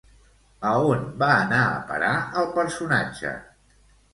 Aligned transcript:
A 0.69 0.71
on 0.91 1.03
va 1.25 1.27
anar 1.33 1.59
a 1.65 1.77
parar 1.91 2.15
el 2.41 2.51
personatge? 2.59 3.35